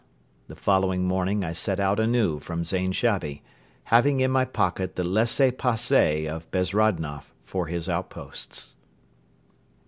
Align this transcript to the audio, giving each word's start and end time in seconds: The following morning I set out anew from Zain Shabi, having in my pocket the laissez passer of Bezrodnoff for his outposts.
The 0.47 0.55
following 0.55 1.03
morning 1.03 1.43
I 1.43 1.51
set 1.53 1.79
out 1.79 1.99
anew 1.99 2.39
from 2.39 2.63
Zain 2.63 2.91
Shabi, 2.91 3.43
having 3.83 4.19
in 4.19 4.31
my 4.31 4.45
pocket 4.45 4.95
the 4.95 5.03
laissez 5.03 5.51
passer 5.51 6.27
of 6.27 6.49
Bezrodnoff 6.49 7.31
for 7.45 7.67
his 7.67 7.87
outposts. 7.87 8.73